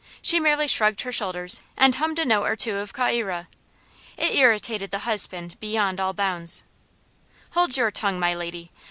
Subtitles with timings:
[0.23, 3.47] She merely shrugged her shoulders and hummed a note or two of "Ca ira."
[4.17, 6.63] It irritated the husband beyond all bounds.
[7.51, 8.71] "Hold your tongue, my lady.